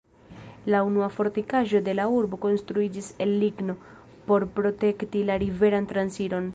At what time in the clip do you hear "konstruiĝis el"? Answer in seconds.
2.47-3.37